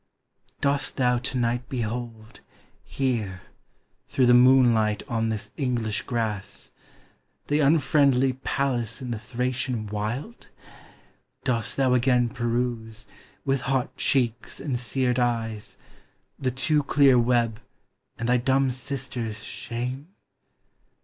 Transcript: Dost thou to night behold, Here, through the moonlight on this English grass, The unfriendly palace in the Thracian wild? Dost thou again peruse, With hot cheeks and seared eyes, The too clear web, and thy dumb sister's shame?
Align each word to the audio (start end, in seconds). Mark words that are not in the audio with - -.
Dost 0.61 0.97
thou 0.97 1.19
to 1.19 1.37
night 1.37 1.69
behold, 1.69 2.39
Here, 2.83 3.41
through 4.09 4.25
the 4.25 4.33
moonlight 4.33 5.03
on 5.07 5.29
this 5.29 5.51
English 5.57 6.01
grass, 6.07 6.71
The 7.49 7.59
unfriendly 7.59 8.33
palace 8.33 8.99
in 8.99 9.11
the 9.11 9.19
Thracian 9.19 9.85
wild? 9.85 10.47
Dost 11.43 11.77
thou 11.77 11.93
again 11.93 12.29
peruse, 12.29 13.07
With 13.45 13.61
hot 13.61 13.95
cheeks 13.95 14.59
and 14.59 14.79
seared 14.79 15.19
eyes, 15.19 15.77
The 16.39 16.49
too 16.49 16.81
clear 16.81 17.19
web, 17.19 17.61
and 18.17 18.27
thy 18.27 18.37
dumb 18.37 18.71
sister's 18.71 19.43
shame? 19.43 20.07